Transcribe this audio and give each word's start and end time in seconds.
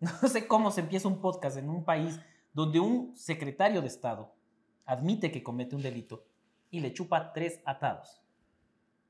No 0.22 0.28
sé 0.28 0.46
cómo 0.46 0.70
se 0.70 0.80
empieza 0.82 1.08
un 1.08 1.20
podcast 1.20 1.56
en 1.56 1.68
un 1.70 1.84
país 1.84 2.18
donde 2.52 2.80
un 2.80 3.16
secretario 3.16 3.80
de 3.80 3.86
Estado 3.88 4.32
admite 4.84 5.30
que 5.32 5.42
comete 5.42 5.74
un 5.76 5.82
delito 5.82 6.24
y 6.70 6.80
le 6.80 6.92
chupa 6.92 7.32
tres 7.32 7.60
atados. 7.64 8.22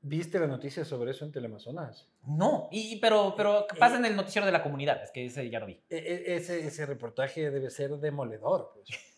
¿Viste 0.01 0.39
la 0.39 0.47
noticia 0.47 0.85
sobre 0.85 1.11
eso 1.11 1.25
en 1.25 1.31
Teleamazonas? 1.31 2.07
No, 2.25 2.69
y, 2.71 2.97
pero, 2.99 3.33
pero 3.35 3.61
Eh, 3.61 3.65
pasa 3.79 3.97
en 3.97 4.05
el 4.05 4.15
noticiero 4.15 4.45
de 4.45 4.51
la 4.51 4.63
comunidad, 4.63 5.01
es 5.03 5.11
que 5.11 5.25
ese 5.25 5.49
ya 5.49 5.59
lo 5.59 5.65
vi. 5.65 5.73
E- 5.89 5.97
e- 5.97 6.35
ese, 6.35 6.65
ese 6.65 6.85
reportaje 6.85 7.49
debe 7.49 7.69
ser 7.69 7.97
demoledor. 7.97 8.71
Pues. 8.73 8.87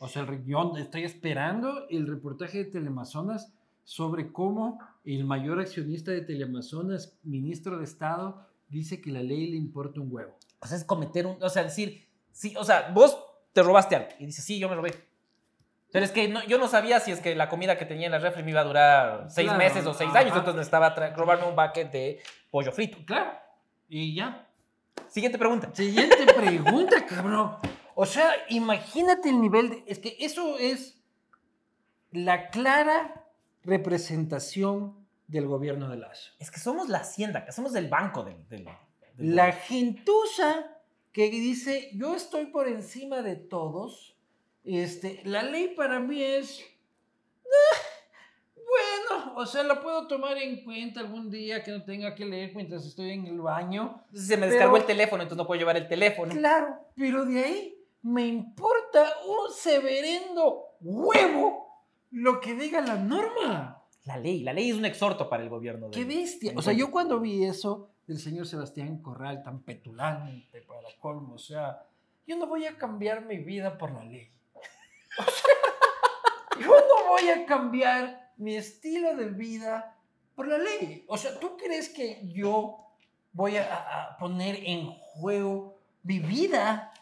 O 0.00 0.06
sea, 0.06 0.24
yo 0.46 0.74
estoy 0.76 1.02
esperando 1.02 1.88
el 1.88 2.06
reportaje 2.06 2.58
de 2.58 2.64
Teleamazonas 2.66 3.52
sobre 3.82 4.30
cómo 4.32 4.78
el 5.04 5.24
mayor 5.24 5.58
accionista 5.58 6.12
de 6.12 6.20
Teleamazonas, 6.20 7.18
ministro 7.24 7.78
de 7.78 7.84
Estado, 7.84 8.46
dice 8.68 9.00
que 9.00 9.10
la 9.10 9.22
ley 9.22 9.46
le 9.48 9.56
importa 9.56 10.00
un 10.00 10.12
huevo. 10.12 10.36
O 10.60 10.66
sea, 10.66 10.76
es 10.76 10.84
cometer 10.84 11.26
un, 11.26 11.42
o 11.42 11.48
sea, 11.48 11.62
decir, 11.64 12.08
sí, 12.32 12.54
o 12.56 12.64
sea, 12.64 12.90
vos 12.92 13.18
te 13.52 13.62
robaste 13.62 13.96
algo 13.96 14.08
y 14.18 14.26
dices, 14.26 14.44
sí, 14.44 14.58
yo 14.58 14.68
me 14.68 14.74
robé. 14.74 14.94
Pero 15.90 16.04
es 16.04 16.10
que 16.10 16.28
no- 16.28 16.44
yo 16.44 16.58
no 16.58 16.68
sabía 16.68 17.00
si 17.00 17.10
es 17.12 17.20
que 17.20 17.34
la 17.34 17.48
comida 17.48 17.78
que 17.78 17.86
tenía 17.86 18.06
en 18.06 18.12
la 18.12 18.18
refri 18.18 18.42
me 18.42 18.50
iba 18.50 18.60
a 18.60 18.64
durar 18.64 19.26
seis 19.30 19.46
Claro, 19.46 19.58
meses 19.58 19.86
o 19.86 19.94
seis 19.94 20.10
ajá. 20.10 20.18
años, 20.18 20.32
entonces 20.36 20.56
necesitaba 20.56 20.90
robarme 21.16 21.46
un 21.46 21.56
bucket 21.56 21.90
de 21.90 22.20
pollo 22.50 22.72
frito. 22.72 22.98
Claro. 23.06 23.32
Y 23.88 24.14
ya. 24.14 24.46
Siguiente 25.08 25.38
pregunta. 25.38 25.70
Siguiente 25.72 26.26
pregunta, 26.36 27.06
cabrón. 27.08 27.56
O 27.94 28.04
sea, 28.04 28.30
imagínate 28.50 29.30
el 29.30 29.40
nivel 29.40 29.70
de... 29.70 29.84
Es 29.86 29.98
que 29.98 30.16
eso 30.20 30.58
es 30.58 31.00
la 32.12 32.50
clara 32.50 33.24
representación 33.64 34.94
del 35.28 35.46
gobierno 35.46 35.88
de 35.88 35.96
Lazo. 35.98 36.32
Es 36.40 36.50
que 36.50 36.58
somos 36.58 36.88
la 36.88 36.98
hacienda, 36.98 37.44
que 37.44 37.52
somos 37.52 37.74
el 37.76 37.88
banco 37.88 38.24
del... 38.24 38.48
del- 38.48 38.64
del 39.16 39.36
La 39.36 39.52
gentuza 39.52 40.66
que 41.12 41.28
dice, 41.30 41.90
yo 41.94 42.14
estoy 42.14 42.46
por 42.46 42.66
encima 42.68 43.22
de 43.22 43.36
todos, 43.36 44.16
este, 44.64 45.20
la 45.24 45.42
ley 45.42 45.74
para 45.76 46.00
mí 46.00 46.22
es... 46.22 46.64
"Ah, 47.44 47.76
bueno, 48.56 49.34
o 49.36 49.46
sea, 49.46 49.62
la 49.62 49.80
puedo 49.80 50.06
tomar 50.06 50.36
en 50.38 50.62
cuenta 50.64 51.00
algún 51.00 51.30
día 51.30 51.62
que 51.62 51.70
no 51.72 51.82
tenga 51.84 52.14
que 52.14 52.24
leer 52.26 52.54
mientras 52.54 52.84
estoy 52.84 53.12
en 53.12 53.26
el 53.26 53.40
baño. 53.40 54.04
Se 54.12 54.36
me 54.36 54.46
descargó 54.46 54.74
pero- 54.74 54.82
el 54.82 54.86
teléfono, 54.86 55.22
entonces 55.22 55.38
no 55.42 55.46
puedo 55.46 55.58
llevar 55.58 55.76
el 55.76 55.88
teléfono. 55.88 56.32
Claro, 56.34 56.78
pero 56.94 57.24
de 57.24 57.44
ahí 57.44 57.74
me 58.02 58.26
importa 58.26 59.10
un 59.26 59.52
severendo 59.52 60.64
huevo 60.80 61.66
lo 62.10 62.40
que 62.40 62.54
diga 62.54 62.80
la 62.82 62.96
norma. 62.96 63.77
La 64.08 64.16
ley, 64.16 64.40
la 64.40 64.54
ley 64.54 64.70
es 64.70 64.76
un 64.76 64.86
exhorto 64.86 65.28
para 65.28 65.42
el 65.42 65.50
gobierno. 65.50 65.90
¡Qué 65.90 66.06
bestia! 66.06 66.54
O 66.56 66.62
sea, 66.62 66.72
yo 66.72 66.90
cuando 66.90 67.20
vi 67.20 67.44
eso 67.44 67.90
del 68.06 68.18
señor 68.18 68.46
Sebastián 68.46 69.02
Corral 69.02 69.42
tan 69.42 69.60
petulante 69.60 70.62
para 70.62 70.88
colmo, 70.98 71.34
o 71.34 71.38
sea, 71.38 71.84
yo 72.26 72.38
no 72.38 72.46
voy 72.46 72.64
a 72.64 72.78
cambiar 72.78 73.26
mi 73.26 73.36
vida 73.36 73.76
por 73.76 73.92
la 73.92 74.02
ley. 74.04 74.30
O 75.18 75.24
sea, 75.24 76.58
yo 76.58 76.70
no 76.70 77.08
voy 77.10 77.28
a 77.28 77.44
cambiar 77.44 78.32
mi 78.38 78.56
estilo 78.56 79.14
de 79.14 79.26
vida 79.26 79.94
por 80.34 80.48
la 80.48 80.56
ley. 80.56 81.04
O 81.06 81.18
sea, 81.18 81.38
¿tú 81.38 81.58
crees 81.58 81.90
que 81.90 82.22
yo 82.32 82.78
voy 83.32 83.58
a, 83.58 83.74
a 83.74 84.16
poner 84.16 84.58
en 84.64 84.86
juego 84.86 85.82
mi 86.02 86.18
vida 86.18 86.94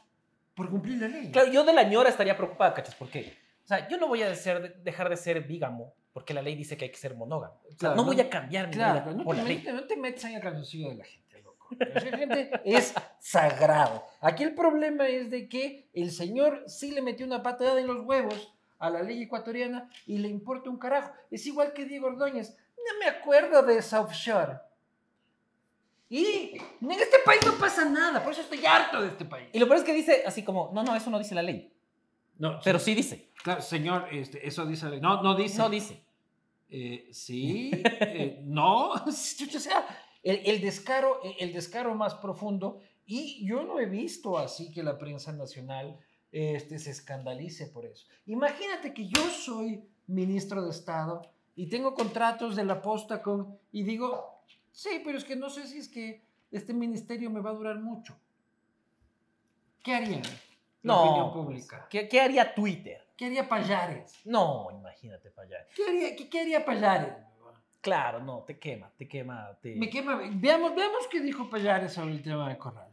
por 0.57 0.69
cumplir 0.69 1.01
la 1.03 1.07
ley? 1.07 1.31
Claro, 1.31 1.53
yo 1.53 1.63
de 1.63 1.73
la 1.73 1.85
ñora 1.85 2.11
estaría 2.11 2.37
preocupada, 2.37 2.75
¿cachas? 2.75 2.97
¿Por 2.97 3.09
qué? 3.09 3.46
O 3.67 3.69
sea, 3.69 3.89
yo 3.89 3.99
no 3.99 4.07
voy 4.07 4.23
a 4.23 4.29
dejar 4.31 5.09
de 5.11 5.17
ser 5.17 5.41
bígamo 5.43 5.93
porque 6.13 6.33
la 6.33 6.41
ley 6.41 6.55
dice 6.55 6.77
que 6.77 6.85
hay 6.85 6.91
que 6.93 6.97
ser 6.99 7.17
monógamo. 7.17 7.61
O 7.65 7.69
sea, 7.71 7.77
Claro, 7.79 7.97
no 7.97 8.03
no- 8.03 8.09
voy 8.13 8.21
a 8.21 8.31
cambiar 8.31 8.69
mi 8.69 8.75
Claro, 8.75 9.01
vida 9.05 9.13
no 9.17 9.25
por 9.25 9.35
te, 9.35 9.43
la 9.43 9.49
ley. 9.49 9.65
no 9.73 9.85
te 9.89 9.97
metas 9.97 10.25
en 10.27 10.35
el 10.37 10.41
calzoncillo 10.41 10.89
de 10.91 10.95
la 10.95 11.05
gente, 11.05 11.43
loco. 11.43 11.69
Esa 11.81 12.01
gente 12.17 12.51
es 12.65 12.95
sagrado. 13.19 14.05
Aquí 14.21 14.45
el 14.45 14.55
problema 14.55 15.09
es 15.09 15.31
de 15.33 15.49
que 15.49 15.89
el 15.93 16.13
señor 16.13 16.63
sí 16.69 16.93
le 16.93 17.03
metió 17.03 17.27
una 17.27 17.43
patada 17.43 17.81
en 17.81 17.89
los 17.89 18.01
huevos 18.07 18.55
a 18.79 18.89
la 18.89 19.03
ley 19.03 19.23
ecuatoriana 19.25 19.91
y 20.07 20.19
le 20.19 20.29
importa 20.29 20.71
un 20.71 20.79
carajo. 20.79 21.13
Es 21.33 21.45
igual 21.47 21.73
que 21.73 21.87
Diego 21.87 22.07
Ordóñez. 22.07 22.57
No 22.77 22.99
me 23.01 23.07
acuerdo 23.07 23.63
de 23.65 23.79
esa 23.79 24.01
offshore. 24.01 24.59
Y 26.09 26.57
en 26.81 26.91
este 26.93 27.19
país 27.25 27.41
no 27.45 27.55
pasa 27.55 27.85
nada, 27.85 28.23
por 28.23 28.33
eso 28.33 28.43
estoy 28.43 28.65
harto 28.65 29.03
de 29.03 29.09
este 29.09 29.25
país. 29.25 29.49
Y 29.53 29.59
lo 29.59 29.67
peor 29.67 29.79
es 29.79 29.85
que 29.85 29.93
dice 29.93 30.23
así 30.25 30.45
como, 30.45 30.71
no, 30.73 30.85
no, 30.85 30.95
eso 30.95 31.11
no 31.11 31.19
dice 31.19 31.35
la 31.35 31.43
ley. 31.43 31.73
No, 32.39 32.61
Pero 32.63 32.79
sí 32.79 32.95
dice. 32.95 33.31
claro, 33.43 33.63
señor, 33.63 34.09
este, 34.13 34.47
eso 34.47 34.67
dice 34.67 34.85
la 34.87 34.91
ley. 34.93 35.01
No, 35.01 35.23
no 35.23 35.35
dice. 35.35 35.59
No 35.59 35.71
dice. 35.71 36.03
Eh, 36.69 37.09
sí, 37.13 37.71
eh, 38.01 38.41
no, 38.45 38.91
o 39.07 39.13
sea, 39.13 39.87
el, 40.23 40.41
el 40.45 40.61
descaro, 40.61 41.21
el 41.39 41.53
descaro 41.53 41.95
más 41.95 42.17
profundo, 42.17 42.81
y 43.07 43.47
yo 43.47 43.63
no 43.63 43.79
he 43.79 43.87
visto 43.87 44.37
así 44.37 44.73
que 44.73 44.83
la 44.83 44.99
prensa 44.99 45.33
nacional 45.33 45.97
este, 46.33 46.79
se 46.79 46.91
escandalice 46.91 47.69
por 47.69 47.87
eso. 47.87 48.07
Imagínate 48.27 48.93
que 48.93 49.07
yo 49.07 49.23
soy 49.31 49.85
ministro 50.09 50.63
de 50.65 50.71
Estado 50.71 51.23
y 51.55 51.69
tengo 51.69 51.95
contratos 51.95 52.57
de 52.57 52.65
la 52.65 52.83
posta 52.83 53.23
con, 53.23 53.59
y 53.71 53.85
digo, 53.85 54.43
sí, 54.73 55.01
pero 55.05 55.19
es 55.19 55.25
que 55.25 55.37
no 55.37 55.49
sé 55.49 55.67
si 55.67 55.79
es 55.79 55.89
que 55.89 56.23
este 56.51 56.75
ministerio 56.75 57.31
me 57.31 57.41
va 57.41 57.51
a 57.51 57.55
durar 57.55 57.79
mucho. 57.81 58.19
¿Qué 59.83 59.95
harían? 59.95 60.23
La 60.83 60.95
No. 60.95 61.03
opinión 61.03 61.33
pues, 61.33 61.45
pública. 61.45 61.87
¿Qué, 61.91 62.09
qué 62.09 62.21
haría 62.21 62.55
Twitter? 62.55 63.01
¿Qué 63.17 63.27
haría 63.27 63.49
Payares? 63.49 64.21
No, 64.25 64.69
imagínate 64.71 65.33
allá. 65.37 65.57
¿Qué 65.75 65.85
haría, 65.89 66.17
qué, 66.17 66.29
qué 66.29 66.41
haría 66.41 66.65
Payares? 66.65 67.15
Claro, 67.81 68.21
no, 68.23 68.43
te 68.43 68.59
quema, 68.59 68.91
te 68.97 69.07
quema. 69.07 69.49
Te... 69.63 69.77
Me 69.77 69.89
quema. 69.89 70.21
Veamos, 70.35 70.75
veamos 70.75 71.07
qué 71.11 71.21
dijo 71.21 71.49
Payares 71.49 71.93
sobre 71.93 72.13
el 72.13 72.23
tema 72.23 72.49
de 72.49 72.59
Corral. 72.59 72.89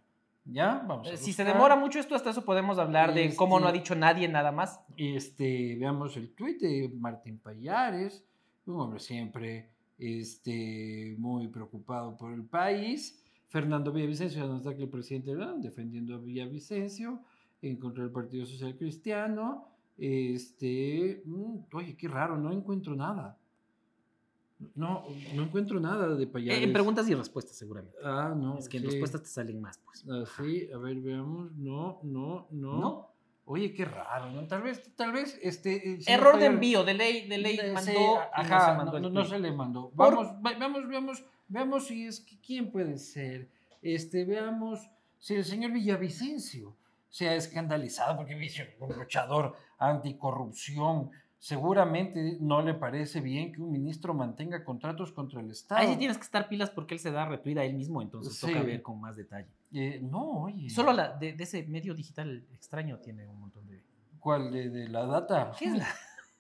¿Ya? 0.46 0.84
Vamos. 0.88 1.08
a 1.08 1.12
Eh, 1.14 1.18
Si 1.18 1.34
se 1.34 1.44
demora 1.44 1.76
mucho 1.76 2.00
esto, 2.00 2.16
hasta 2.16 2.30
eso 2.30 2.44
podemos 2.46 2.78
hablar 2.78 3.14
de 3.14 3.34
cómo 3.36 3.60
no 3.60 3.66
ha 3.68 3.70
Este- 3.70 3.80
dicho 3.80 3.96
nadie 3.96 4.28
nada 4.28 4.52
más. 4.52 4.80
Este, 4.98 5.76
veamos 5.80 6.16
el 6.18 6.34
tuit 6.36 6.60
de 6.62 6.90
Martín 6.96 7.40
Payares, 7.40 8.24
un 8.66 8.80
hombre 8.82 9.00
siempre 9.00 9.70
este, 9.98 11.16
muy 11.18 11.48
preocupado 11.48 12.16
por 12.18 12.34
el 12.34 12.44
país. 12.46 13.20
Fernando 13.50 13.92
Villavicencio 13.92 14.46
nos 14.48 14.64
da 14.64 14.76
que 14.76 14.84
el 14.84 14.90
presidente 14.90 15.34
¿verdad? 15.34 15.56
defendiendo 15.58 16.16
a 16.16 16.18
Villavicencio 16.18 17.22
en 17.64 17.78
contra 17.78 18.04
del 18.04 18.12
Partido 18.12 18.46
Social 18.46 18.76
Cristiano. 18.76 19.68
Este, 19.98 21.22
mm, 21.26 21.56
oye, 21.74 21.96
qué 21.96 22.08
raro, 22.08 22.38
no 22.38 22.52
encuentro 22.52 22.96
nada. 22.96 23.38
No, 24.76 25.04
no 25.36 25.44
encuentro 25.44 25.80
nada 25.80 26.08
de 26.16 26.26
Payares. 26.28 26.62
Eh, 26.62 26.64
en 26.66 26.74
preguntas 26.74 27.08
y 27.10 27.16
respuestas, 27.16 27.56
seguramente. 27.56 27.98
Ah, 28.04 28.34
no. 28.36 28.58
es 28.58 28.70
que 28.70 28.78
en 28.78 28.84
sí. 28.84 28.90
respuestas 28.90 29.24
te 29.24 29.30
salen 29.30 29.62
más, 29.62 29.78
pues. 29.80 30.06
Así, 30.08 30.70
a 30.72 30.78
ver, 30.78 31.00
veamos. 31.02 31.52
No, 31.56 32.00
no, 32.04 32.48
no. 32.52 32.80
¿No? 32.80 33.10
Oye, 33.46 33.74
qué 33.74 33.84
raro, 33.84 34.32
¿no? 34.32 34.48
Tal 34.48 34.62
vez, 34.62 34.90
tal 34.96 35.12
vez, 35.12 35.38
este... 35.42 35.96
el 35.96 36.02
señor 36.02 36.20
Error 36.20 36.34
de 36.36 36.40
Payares- 36.48 36.54
envío, 36.54 36.84
de 36.86 36.94
ley, 36.94 37.28
de 37.28 37.38
ley 37.38 37.58
Sí, 37.58 37.72
mandó 37.74 38.20
ajá, 38.34 38.58
no 38.58 38.66
se 38.66 38.78
mandó 38.78 39.10
no, 39.10 39.22
el 39.22 39.28
se 39.28 39.40
le 39.40 39.52
mandó. 39.52 39.90
Por- 39.90 40.16
Vamos, 40.16 40.42
veamos, 40.58 40.88
veamos, 40.88 41.26
veamos 41.50 41.88
si 41.88 42.06
es 42.06 42.22
que 42.22 42.40
quién 42.40 42.72
puede 42.72 42.98
ser. 42.98 43.50
Este, 43.82 44.24
veamos 44.24 44.90
si 45.20 45.36
el 45.36 45.44
señor 45.44 45.74
Villavicencio 45.74 46.74
se 47.14 47.30
ha 47.30 47.36
escandalizado 47.36 48.18
porque 48.18 48.34
dice 48.34 48.76
un 48.80 48.90
luchador 48.98 49.56
anticorrupción. 49.78 51.12
Seguramente 51.38 52.38
no 52.40 52.62
le 52.64 52.74
parece 52.74 53.22
bien 53.22 53.52
que 53.52 53.62
un 53.62 53.70
ministro 53.72 54.16
mantenga 54.16 54.64
contratos 54.64 55.12
contra 55.12 55.42
el 55.42 55.52
Estado. 55.52 55.80
Ahí 55.82 55.90
sí 55.90 55.98
tienes 55.98 56.18
que 56.18 56.24
estar 56.24 56.48
pilas 56.50 56.72
porque 56.72 56.96
él 56.96 57.00
se 57.00 57.12
da 57.12 57.26
retweet 57.28 57.58
a 57.60 57.66
él 57.66 57.76
mismo, 57.76 58.02
entonces 58.02 58.36
Sí. 58.36 58.48
toca 58.48 58.64
ver 58.64 58.82
con 58.82 59.00
más 59.00 59.16
detalle. 59.16 59.48
Eh, 59.74 60.00
no, 60.02 60.44
oye. 60.44 60.70
Solo 60.72 60.92
la, 60.92 61.10
de, 61.18 61.34
de 61.34 61.44
ese 61.44 61.62
medio 61.68 61.94
digital 61.94 62.44
extraño 62.54 62.98
tiene 62.98 63.28
un 63.28 63.40
montón 63.42 63.68
de... 63.68 63.84
¿Cuál? 64.20 64.52
¿De, 64.52 64.70
de 64.70 64.88
la 64.88 65.06
data? 65.06 65.52
¿Qué 65.60 65.66
es 65.66 65.78
la? 65.78 65.88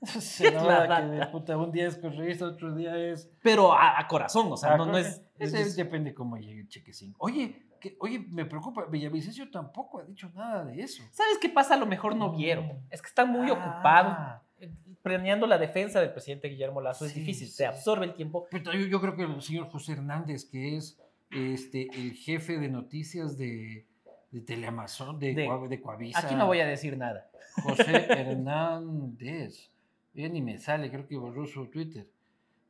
Se 0.21 0.51
la 0.51 0.61
nota 0.63 1.01
que 1.01 1.07
de 1.07 1.17
data? 1.17 1.31
puta, 1.31 1.57
un 1.57 1.71
día 1.71 1.87
es 1.87 1.97
correísta, 1.97 2.45
otro 2.45 2.73
día 2.73 2.97
es... 2.97 3.29
Pero 3.43 3.73
a, 3.73 3.99
a 3.99 4.07
corazón, 4.07 4.51
o 4.51 4.57
sea, 4.57 4.73
Ah, 4.73 4.77
no, 4.77 4.85
no 4.87 4.97
es... 4.97 5.21
es- 5.37 5.53
es- 5.53 5.75
depende 5.75 6.13
cómo 6.15 6.37
llegue 6.37 6.61
el 6.61 6.67
chequecín. 6.69 7.13
Oye, 7.19 7.61
que, 7.83 7.97
oye, 7.99 8.19
me 8.29 8.45
preocupa, 8.45 8.85
Villavicencio 8.85 9.51
tampoco 9.51 9.99
ha 9.99 10.03
dicho 10.05 10.31
nada 10.33 10.63
de 10.63 10.81
eso. 10.81 11.03
¿Sabes 11.11 11.37
qué 11.41 11.49
pasa? 11.49 11.73
A 11.73 11.77
lo 11.77 11.85
mejor 11.85 12.15
no 12.15 12.31
vieron. 12.35 12.79
Es 12.89 13.01
que 13.01 13.09
están 13.09 13.29
muy 13.29 13.49
Ah. 13.49 13.53
ocupados 13.53 14.41
eh, 14.61 14.71
planeando 15.01 15.45
la 15.45 15.57
defensa 15.57 15.99
del 15.99 16.11
presidente 16.13 16.47
Guillermo 16.47 16.79
Lazo. 16.79 17.05
es 17.05 17.13
difícil, 17.13 17.47
sí. 17.47 17.53
se 17.55 17.65
absorbe 17.65 18.05
el 18.05 18.13
tiempo. 18.13 18.47
Pero 18.49 18.71
yo, 18.73 18.87
yo 18.87 19.01
creo 19.01 19.15
que 19.17 19.23
el 19.23 19.41
señor 19.41 19.67
José 19.69 19.91
Hernández, 19.91 20.45
que 20.45 20.77
es 20.77 20.97
este, 21.29 21.89
el 21.93 22.13
jefe 22.13 22.57
de 22.57 22.69
noticias 22.69 23.37
de, 23.37 23.85
de 24.31 24.41
Teleamazon, 24.41 25.19
de, 25.19 25.33
de 25.69 25.81
Coavisa. 25.81 26.19
Aquí 26.19 26.35
no 26.35 26.45
voy 26.47 26.61
a 26.61 26.65
decir 26.65 26.97
nada. 26.97 27.29
José 27.63 27.83
Hernández. 28.09 29.69
Ya 30.13 30.29
ni 30.29 30.41
me 30.41 30.57
sale, 30.57 30.89
creo 30.89 31.05
que 31.07 31.17
borró 31.17 31.45
su 31.45 31.65
Twitter. 31.67 32.07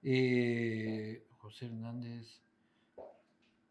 Eh, 0.02 1.24
José 1.38 1.68
Hernández. 1.68 2.42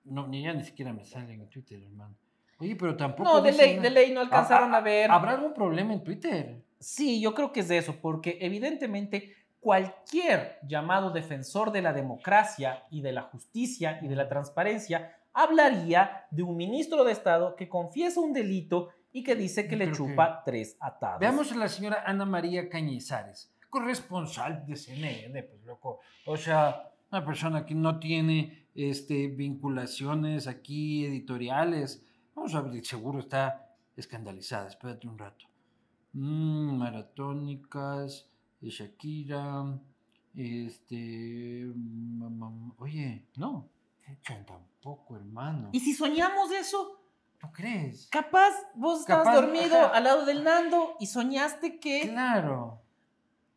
No, 0.05 0.27
ni 0.27 0.43
ya 0.43 0.53
ni 0.53 0.65
siquiera 0.65 0.93
me 0.93 1.05
sale 1.05 1.35
en 1.35 1.49
Twitter, 1.49 1.81
hermano. 1.83 2.15
Oye, 2.59 2.77
pero 2.77 2.97
tampoco. 2.97 3.25
No, 3.29 3.41
de 3.41 3.53
ley, 3.53 3.79
de 3.79 3.91
ley 3.91 4.13
no 4.13 4.21
alcanzaron 4.21 4.75
a 4.75 4.81
ver. 4.81 5.11
¿Habrá 5.11 5.33
algún 5.33 5.53
problema 5.55 5.93
en 5.93 6.03
Twitter? 6.05 6.63
Sí, 6.79 7.21
yo 7.21 7.35
creo 7.35 7.53
que 7.53 7.61
es 7.61 7.69
de 7.69 7.79
eso, 7.79 7.97
porque 8.01 8.39
evidentemente 8.41 9.35
cualquier 9.61 10.59
llamado 10.67 11.11
defensor 11.11 11.73
de 11.73 11.83
la 11.83 11.93
democracia 11.93 12.85
y 12.91 13.01
de 13.01 13.13
la 13.13 13.23
justicia 13.23 13.99
y 14.03 14.09
de 14.09 14.17
la 14.17 14.29
transparencia 14.29 15.17
hablaría 15.33 16.27
de 16.31 16.43
un 16.43 16.57
ministro 16.57 17.05
de 17.05 17.13
Estado 17.13 17.57
que 17.57 17.69
confiesa 17.69 18.21
un 18.21 18.33
delito 18.33 18.91
y 19.13 19.23
que 19.23 19.35
dice 19.35 19.67
que 19.69 19.77
le 19.77 19.87
Pero 19.87 19.97
que- 20.05 20.11
chupa 20.11 20.43
tres 20.45 20.77
atados. 20.81 21.21
Veamos 21.21 21.51
a 21.53 21.57
la 21.57 21.69
señora 21.69 22.03
Ana 22.07 22.25
María 22.27 22.69
Cañizares, 22.69 23.53
corresponsal 23.71 24.67
de 24.67 24.77
CNN, 24.77 25.43
pues 25.45 25.63
loco. 25.65 26.01
O 26.27 26.37
sea, 26.37 26.91
una 27.11 27.25
persona 27.25 27.65
que 27.65 27.75
no 27.75 27.99
tiene 27.99 28.62
este, 28.75 29.29
vinculaciones 29.29 30.47
aquí 30.47 31.05
editoriales. 31.05 32.05
Vamos 32.35 32.55
a 32.55 32.63
ver, 32.63 32.85
seguro 32.85 33.21
está 33.21 33.75
escandalizada. 33.97 34.69
Espérate 34.69 35.07
un 35.07 35.19
rato. 35.19 35.47
Mm, 36.13 36.77
maratónicas, 36.77 38.29
eh, 38.61 38.69
Shakira, 38.69 39.81
este... 40.35 41.65
mm, 41.75 42.25
mm, 42.25 42.75
Oye, 42.79 43.27
no, 43.37 43.69
tampoco, 44.47 45.17
hermano. 45.17 45.71
¿Y 45.73 45.81
si 45.81 45.95
soñamos 45.95 46.51
eso? 46.53 46.99
¿Tú 47.39 47.51
crees? 47.53 48.09
Capaz 48.11 48.53
vos 48.75 49.01
estabas 49.01 49.27
Capaz, 49.27 49.41
dormido 49.41 49.77
ajá. 49.77 49.97
al 49.97 50.05
lado 50.05 50.25
del 50.25 50.45
Nando 50.45 50.97
y 51.01 51.07
soñaste 51.07 51.81
que... 51.81 52.09
Claro. 52.09 52.81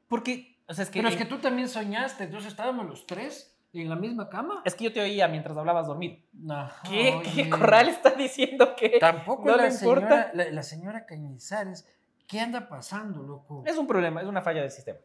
Porque, 0.07 0.59
o 0.67 0.73
sea, 0.73 0.83
es 0.83 0.89
que... 0.89 0.99
Pero 0.99 1.09
es 1.09 1.17
que 1.17 1.25
tú 1.25 1.37
también 1.37 1.69
soñaste, 1.69 2.23
entonces 2.23 2.51
estábamos 2.51 2.87
los 2.87 3.05
tres 3.05 3.54
en 3.81 3.89
la 3.89 3.95
misma 3.95 4.29
cama. 4.29 4.61
Es 4.65 4.75
que 4.75 4.85
yo 4.85 4.93
te 4.93 5.01
oía 5.01 5.27
mientras 5.27 5.57
hablabas 5.57 5.87
dormido. 5.87 6.17
Ajá, 6.49 6.81
¿Qué, 6.89 7.21
¿Qué. 7.35 7.49
Corral 7.49 7.89
está 7.89 8.11
diciendo 8.11 8.75
que 8.75 8.97
Tampoco 8.99 9.45
no 9.45 9.55
la 9.57 9.63
le 9.67 9.73
importa? 9.73 10.07
señora, 10.07 10.31
la, 10.33 10.51
la 10.51 10.63
señora 10.63 11.05
Cañizares. 11.05 11.87
¿Qué 12.27 12.39
anda 12.39 12.67
pasando, 12.67 13.21
loco? 13.21 13.63
es 13.65 13.77
un 13.77 13.85
problema, 13.85 14.21
es 14.21 14.27
una 14.27 14.41
falla 14.41 14.61
del 14.61 14.71
sistema? 14.71 14.97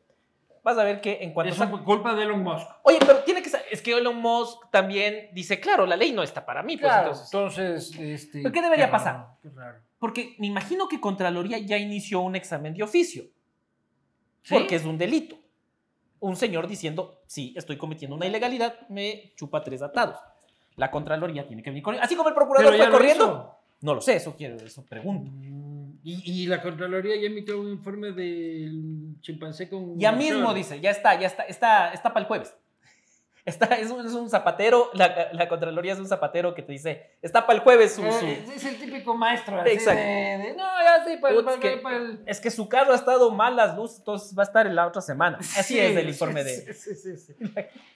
Vas 0.62 0.76
a 0.78 0.84
ver 0.84 1.00
que 1.00 1.18
en 1.22 1.32
cuanto... 1.32 1.52
Es 1.52 1.70
culpa 1.84 2.14
de 2.14 2.22
Elon 2.24 2.42
Musk. 2.42 2.66
Oye, 2.82 2.98
pero 3.00 3.18
tiene 3.24 3.42
que 3.42 3.48
ser... 3.48 3.62
Es 3.70 3.80
que 3.82 3.92
Elon 3.96 4.16
Musk 4.16 4.70
también 4.70 5.28
dice, 5.32 5.58
claro, 5.58 5.86
la 5.86 5.96
ley 5.96 6.12
no 6.12 6.22
está 6.22 6.44
para 6.44 6.62
mí, 6.62 6.76
pues 6.76 6.90
Claro, 6.92 7.12
entonces... 7.12 7.90
entonces, 7.90 7.98
este, 7.98 8.42
¿Pero 8.42 8.52
qué 8.52 8.62
debería 8.62 8.86
raro, 8.86 8.98
pasar? 8.98 9.26
Qué 9.42 9.48
raro. 9.50 9.80
Porque 9.98 10.34
me 10.38 10.46
imagino 10.46 10.86
que 10.88 11.00
Contraloría 11.00 11.58
ya 11.58 11.76
inició 11.78 12.20
un 12.20 12.36
examen 12.36 12.74
de 12.74 12.82
oficio. 12.82 13.24
¿Sí? 14.42 14.54
Porque 14.54 14.76
es 14.76 14.84
un 14.84 14.96
delito. 14.98 15.36
Un 16.20 16.36
señor 16.36 16.66
diciendo, 16.68 17.22
sí, 17.26 17.54
estoy 17.56 17.76
cometiendo 17.76 18.14
una 18.16 18.26
ilegalidad, 18.26 18.74
me 18.88 19.32
chupa 19.36 19.62
tres 19.62 19.82
atados. 19.82 20.16
La 20.76 20.90
Contraloría 20.90 21.46
tiene 21.46 21.62
que 21.62 21.70
venir 21.70 21.82
con... 21.82 21.96
Así 21.96 22.14
como 22.14 22.28
el 22.28 22.34
procurador 22.34 22.76
fue 22.76 22.90
corriendo. 22.90 23.24
hizo. 23.24 23.56
No 23.82 23.94
lo 23.94 24.00
sé, 24.02 24.16
eso 24.16 24.34
quiero, 24.36 24.56
eso 24.56 24.84
pregunto. 24.84 25.30
Mm, 25.32 25.98
Y, 26.04 26.42
y 26.42 26.46
la 26.46 26.60
Contraloría 26.62 27.16
ya 27.16 27.26
emitió 27.26 27.58
un 27.60 27.68
informe 27.70 28.12
del 28.12 29.16
chimpancé 29.22 29.68
con. 29.68 29.98
Ya 29.98 30.12
mismo 30.12 30.52
dice, 30.54 30.80
ya 30.80 30.90
está, 30.90 31.18
ya 31.18 31.26
está, 31.26 31.44
está, 31.44 31.92
está 31.92 32.10
para 32.12 32.20
el 32.20 32.26
jueves. 32.26 32.54
Está, 33.44 33.66
es, 33.76 33.90
un, 33.90 34.04
es 34.04 34.12
un 34.12 34.28
zapatero, 34.28 34.90
la, 34.92 35.28
la 35.32 35.48
Contraloría 35.48 35.94
es 35.94 35.98
un 35.98 36.06
zapatero 36.06 36.54
que 36.54 36.62
te 36.62 36.72
dice, 36.72 37.10
está 37.22 37.46
para 37.46 37.58
el 37.58 37.64
jueves 37.64 37.94
su... 37.94 38.04
Eh, 38.04 38.12
su- 38.12 38.52
Es 38.52 38.64
el 38.66 38.78
típico 38.78 39.14
maestro. 39.14 39.58
Así 39.60 39.70
Exacto. 39.70 40.00
de- 40.00 40.38
de, 40.38 40.54
no, 40.56 40.64
ya 40.82 41.04
sí, 41.06 41.16
para, 41.16 41.58
que- 41.58 41.80
el. 41.96 42.22
Es 42.26 42.40
que 42.40 42.50
su 42.50 42.68
carro 42.68 42.92
ha 42.92 42.96
estado 42.96 43.30
mal 43.30 43.56
las 43.56 43.76
luces, 43.76 43.98
entonces 44.00 44.36
va 44.38 44.42
a 44.42 44.46
estar 44.46 44.66
en 44.66 44.74
la 44.76 44.86
otra 44.86 45.00
semana. 45.02 45.38
Así 45.38 45.74
Sí, 45.74 45.78
es 45.80 45.96
el 45.96 46.08
informe 46.08 46.44
sí, 46.44 46.64
de... 46.66 46.74
sí. 46.74 47.34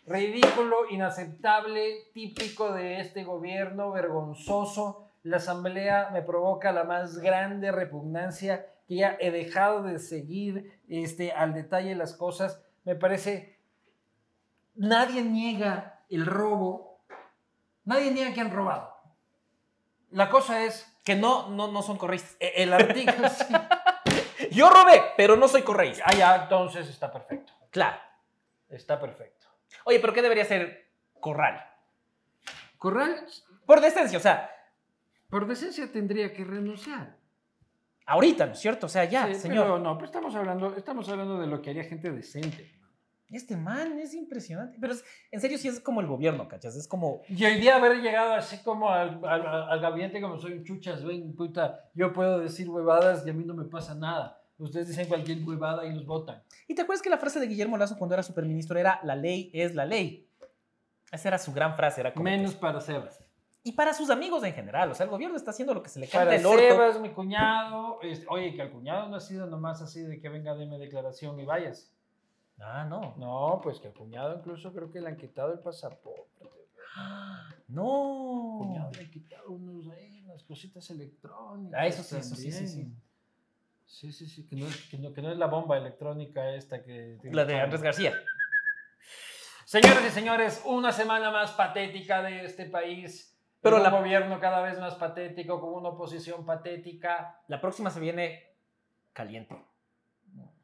Ridículo, 0.06 0.88
inaceptable, 0.90 1.94
típico 2.12 2.72
de 2.72 3.00
este 3.00 3.24
gobierno, 3.24 3.90
vergonzoso. 3.92 5.08
La 5.22 5.38
asamblea 5.38 6.10
me 6.12 6.22
provoca 6.22 6.72
la 6.72 6.84
más 6.84 7.18
grande 7.18 7.72
repugnancia 7.72 8.66
que 8.86 8.96
ya 8.96 9.16
he 9.18 9.30
dejado 9.30 9.82
de 9.82 9.98
seguir 9.98 10.78
este, 10.88 11.32
al 11.32 11.54
detalle 11.54 11.94
las 11.94 12.12
cosas. 12.14 12.60
Me 12.84 12.94
parece, 12.94 13.53
nadie 14.74 15.22
niega 15.22 16.00
el 16.08 16.26
robo, 16.26 17.00
nadie 17.84 18.10
niega 18.10 18.32
que 18.34 18.40
han 18.40 18.50
robado. 18.52 18.94
La 20.10 20.28
cosa 20.30 20.64
es, 20.64 20.90
Que 21.04 21.14
no, 21.16 21.50
no, 21.50 21.68
no 21.70 21.82
son 21.82 21.98
correístas. 21.98 22.36
e- 22.40 22.62
el 22.62 22.72
artículo... 22.72 23.28
sí. 23.30 23.54
Yo 24.52 24.70
robé, 24.70 25.02
pero 25.16 25.36
no 25.36 25.48
soy 25.48 25.62
correísta. 25.62 26.04
Ah, 26.06 26.14
ya, 26.14 26.36
entonces 26.44 26.88
está 26.88 27.12
perfecto, 27.12 27.52
Claro. 27.70 27.98
está 28.68 28.98
perfecto. 29.00 29.46
Oye, 29.84 29.98
pero 30.00 30.12
¿qué 30.12 30.22
debería 30.22 30.44
ser 30.44 30.90
corral? 31.20 31.62
Corral, 32.78 33.26
Por 33.66 33.80
decencia, 33.80 34.18
o 34.18 34.20
sea, 34.20 34.50
por 35.30 35.46
decencia 35.46 35.90
tendría 35.90 36.32
que 36.32 36.44
renunciar. 36.44 37.16
ahorita, 38.06 38.46
¿no 38.46 38.52
es 38.52 38.60
cierto? 38.60 38.86
O 38.86 38.88
sea, 38.88 39.04
ya, 39.04 39.26
Sí, 39.26 39.34
señor. 39.36 39.64
Pero 39.64 39.78
no, 39.78 39.94
pero 39.96 40.06
estamos 40.06 40.34
hablando, 40.34 40.76
estamos 40.76 41.08
hablando 41.08 41.38
de 41.40 41.46
lo 41.46 41.60
que 41.62 41.70
haría 41.70 41.84
gente 41.84 42.10
decente. 42.10 42.73
Este 43.34 43.56
man 43.56 43.98
es 43.98 44.14
impresionante. 44.14 44.78
Pero 44.80 44.92
es- 44.92 45.04
en 45.30 45.40
serio, 45.40 45.58
sí 45.58 45.68
es 45.68 45.80
como 45.80 46.00
el 46.00 46.06
gobierno, 46.06 46.48
¿cachas? 46.48 46.76
Es 46.76 46.86
como. 46.88 47.22
Y 47.28 47.44
hoy 47.44 47.60
día 47.60 47.76
haber 47.76 48.00
llegado 48.00 48.34
así 48.34 48.58
como 48.62 48.90
al, 48.90 49.20
al, 49.24 49.46
al 49.46 49.80
gabinete 49.80 50.20
como 50.20 50.38
soy 50.38 50.52
un 50.54 50.64
chuchas, 50.64 51.04
ven, 51.04 51.34
puta, 51.34 51.90
yo 51.94 52.12
puedo 52.12 52.38
decir 52.40 52.68
huevadas 52.68 53.26
y 53.26 53.30
a 53.30 53.32
mí 53.32 53.44
no 53.44 53.54
me 53.54 53.64
pasa 53.64 53.94
nada. 53.94 54.40
Ustedes 54.56 54.86
dicen 54.88 55.08
cualquier 55.08 55.42
huevada 55.42 55.84
y 55.84 55.92
los 55.92 56.06
votan. 56.06 56.42
¿Y 56.68 56.74
te 56.76 56.82
acuerdas 56.82 57.02
que 57.02 57.10
la 57.10 57.18
frase 57.18 57.40
de 57.40 57.46
Guillermo 57.48 57.76
Lazo 57.76 57.98
cuando 57.98 58.14
era 58.14 58.22
superministro 58.22 58.78
era 58.78 59.00
la 59.02 59.16
ley 59.16 59.50
es 59.52 59.74
la 59.74 59.84
ley? 59.84 60.28
Esa 61.10 61.28
era 61.28 61.38
su 61.38 61.52
gran 61.52 61.74
frase. 61.76 62.00
Era 62.00 62.12
como 62.14 62.24
Menos 62.24 62.52
que- 62.54 62.60
para 62.60 62.80
Sebas. 62.80 63.20
y 63.64 63.72
para 63.72 63.94
sus 63.94 64.10
amigos 64.10 64.44
en 64.44 64.52
general. 64.52 64.90
O 64.90 64.94
sea, 64.94 65.04
el 65.04 65.10
gobierno 65.10 65.36
está 65.36 65.50
haciendo 65.50 65.74
lo 65.74 65.82
que 65.82 65.88
se 65.88 65.98
le 65.98 66.06
canta 66.06 66.26
Para 66.26 66.36
el 66.36 66.46
orto. 66.46 66.60
Sebas, 66.60 67.00
mi 67.00 67.10
cuñado. 67.10 67.98
este, 68.02 68.26
oye, 68.28 68.54
que 68.54 68.62
al 68.62 68.70
cuñado 68.70 69.08
no 69.08 69.16
ha 69.16 69.20
sido 69.20 69.46
nomás 69.46 69.82
así 69.82 70.02
de 70.02 70.20
que 70.20 70.28
venga, 70.28 70.54
deme 70.54 70.78
declaración 70.78 71.38
y 71.40 71.44
vayas. 71.44 71.90
Ah, 72.60 72.84
no. 72.88 73.14
No, 73.16 73.60
pues 73.62 73.80
que 73.80 73.88
al 73.88 73.94
cuñado 73.94 74.36
incluso 74.38 74.72
creo 74.72 74.90
que 74.90 75.00
le 75.00 75.08
han 75.08 75.16
quitado 75.16 75.52
el 75.52 75.58
pasaporte. 75.60 76.24
No. 77.66 78.56
cuñado 78.58 78.90
le 78.92 79.00
han 79.00 79.10
quitado 79.10 79.50
unos, 79.50 79.88
ahí, 79.92 80.22
unas 80.24 80.42
cositas 80.44 80.88
electrónicas. 80.90 81.80
Ah, 81.80 81.86
eso 81.86 82.02
sí, 82.02 82.16
eso 82.16 82.36
sí, 82.36 82.52
sí, 82.52 82.68
sí. 82.68 82.92
Sí, 83.86 84.12
sí, 84.12 84.26
sí, 84.28 84.46
que 84.46 84.56
no, 84.56 84.66
es, 84.66 84.88
que, 84.88 84.98
no, 84.98 85.12
que 85.12 85.22
no 85.22 85.30
es 85.32 85.38
la 85.38 85.46
bomba 85.46 85.76
electrónica 85.76 86.50
esta 86.50 86.82
que... 86.82 87.18
La 87.24 87.44
de 87.44 87.60
Andrés 87.60 87.82
García. 87.82 88.12
Señoras 89.64 90.04
y 90.06 90.10
señores, 90.10 90.62
una 90.66 90.92
semana 90.92 91.30
más 91.30 91.52
patética 91.52 92.22
de 92.22 92.44
este 92.44 92.66
país. 92.66 93.36
Pero 93.60 93.78
la- 93.78 93.90
gobierno 93.90 94.38
cada 94.40 94.60
vez 94.62 94.78
más 94.78 94.94
patético, 94.96 95.60
con 95.60 95.72
una 95.74 95.88
oposición 95.90 96.44
patética. 96.44 97.40
La 97.48 97.60
próxima 97.60 97.90
se 97.90 97.98
viene 98.00 98.52
caliente. 99.12 99.56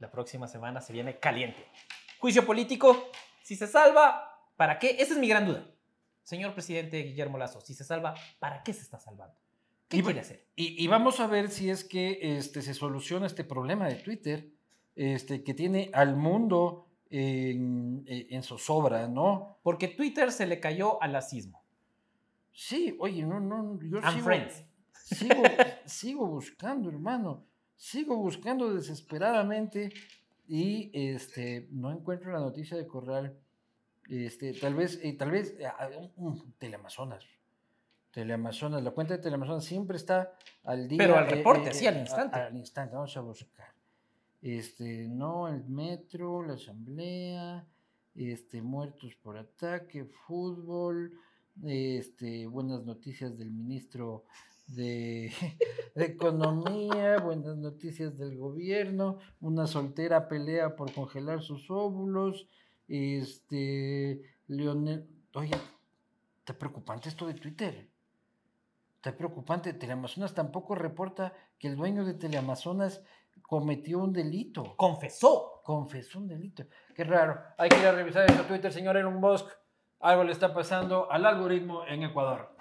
La 0.00 0.10
próxima 0.10 0.48
semana 0.48 0.80
se 0.80 0.92
viene 0.92 1.18
caliente. 1.18 1.64
Juicio 2.18 2.44
político. 2.44 3.10
Si 3.42 3.54
se 3.54 3.66
salva, 3.66 4.38
¿para 4.56 4.78
qué? 4.78 4.96
Esa 4.98 5.12
es 5.14 5.18
mi 5.18 5.28
gran 5.28 5.46
duda. 5.46 5.64
Señor 6.24 6.52
presidente 6.54 7.02
Guillermo 7.02 7.38
Lazo, 7.38 7.60
si 7.60 7.74
se 7.74 7.84
salva, 7.84 8.14
¿para 8.38 8.62
qué 8.62 8.72
se 8.72 8.82
está 8.82 8.98
salvando? 8.98 9.34
¿Qué 9.88 9.98
Y- 9.98 10.02
quiere 10.02 10.20
hacer? 10.20 10.46
Y, 10.56 10.82
y 10.82 10.86
vamos 10.88 11.20
a 11.20 11.26
ver 11.26 11.48
si 11.50 11.70
es 11.70 11.84
que 11.84 12.18
este, 12.38 12.62
se 12.62 12.74
soluciona 12.74 13.26
este 13.26 13.44
problema 13.44 13.88
de 13.88 13.96
Twitter, 13.96 14.50
este, 14.96 15.42
que 15.42 15.54
tiene 15.54 15.90
al 15.92 16.16
mundo 16.16 16.86
en, 17.10 18.04
en 18.06 18.42
zozobra, 18.42 19.08
¿no? 19.08 19.58
Porque 19.62 19.88
Twitter 19.88 20.30
se 20.32 20.46
le 20.46 20.60
cayó 20.60 21.02
al 21.02 21.16
asismo. 21.16 21.62
Sí, 22.52 22.96
oye, 23.00 23.22
no, 23.24 23.40
no, 23.40 23.78
yo 23.82 24.00
sigo, 24.12 24.24
friends. 24.24 24.64
sigo, 24.92 25.42
sigo 25.86 26.26
buscando, 26.26 26.88
hermano, 26.88 27.44
sigo 27.80 28.14
buscando 28.16 28.74
desesperadamente 28.74 29.90
y 30.46 30.90
este, 30.92 31.66
no 31.70 31.90
encuentro 31.90 32.30
la 32.30 32.38
noticia 32.40 32.76
de 32.76 32.86
Corral. 32.86 33.34
Este, 34.08 34.52
tal 34.52 34.74
vez, 34.74 35.00
eh, 35.02 35.14
tal 35.16 35.30
vez, 35.30 35.56
ah, 35.66 35.88
un- 35.96 36.12
un 36.42 36.52
Teleamazonas. 36.58 37.24
Teleamazonas, 38.10 38.82
la 38.82 38.90
cuenta 38.90 39.16
de 39.16 39.22
Teleamazonas 39.22 39.64
siempre 39.64 39.96
está 39.96 40.34
al 40.64 40.88
día. 40.88 40.98
Pero 40.98 41.16
al 41.16 41.26
eh, 41.26 41.36
reporte, 41.36 41.70
eh, 41.70 41.74
sí, 41.74 41.86
al 41.86 41.96
eh, 41.96 42.00
instante. 42.00 42.38
al 42.38 42.56
instante, 42.56 42.96
vamos 42.96 43.16
a 43.16 43.20
buscar. 43.20 43.72
Este, 44.42 45.06
no, 45.08 45.48
el 45.48 45.64
metro, 45.66 46.42
la 46.42 46.54
asamblea, 46.54 47.64
este, 48.14 48.60
muertos 48.60 49.14
por 49.22 49.38
ataque, 49.38 50.04
fútbol, 50.04 51.18
este, 51.64 52.46
buenas 52.46 52.84
noticias 52.84 53.38
del 53.38 53.50
ministro 53.52 54.24
de, 54.74 55.32
de 55.94 56.04
Economía, 56.04 57.18
buenas 57.18 57.56
noticias 57.56 58.16
del 58.18 58.36
gobierno, 58.36 59.18
una 59.40 59.66
soltera 59.66 60.28
pelea 60.28 60.76
por 60.76 60.92
congelar 60.92 61.42
sus 61.42 61.70
óvulos, 61.70 62.46
este, 62.88 64.22
Leonel, 64.48 65.06
oye, 65.34 65.56
está 66.38 66.58
preocupante 66.58 67.08
esto 67.08 67.26
de 67.26 67.34
Twitter. 67.34 67.88
Está 68.96 69.16
preocupante. 69.16 69.72
Teleamazonas 69.72 70.34
tampoco 70.34 70.74
reporta 70.74 71.32
que 71.58 71.68
el 71.68 71.76
dueño 71.76 72.04
de 72.04 72.14
Teleamazonas 72.14 73.02
cometió 73.42 73.98
un 73.98 74.12
delito. 74.12 74.76
Confesó. 74.76 75.62
Confesó 75.64 76.18
un 76.18 76.28
delito. 76.28 76.64
Qué 76.94 77.04
raro. 77.04 77.40
Hay 77.56 77.70
que 77.70 77.78
ir 77.78 77.86
a 77.86 77.92
revisar 77.92 78.30
eso 78.30 78.42
Twitter, 78.42 78.70
señor 78.72 78.96
Elon 78.96 79.20
Musk. 79.20 79.46
Algo 80.00 80.24
le 80.24 80.32
está 80.32 80.52
pasando 80.52 81.10
al 81.10 81.24
algoritmo 81.24 81.86
en 81.86 82.02
Ecuador. 82.02 82.59